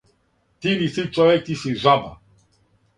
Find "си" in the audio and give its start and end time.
1.61-1.77